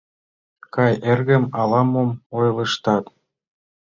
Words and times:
—Кай, 0.73 0.93
эргым, 1.11 1.43
ала-мом 1.59 2.09
ойлыштат?! 2.37 3.05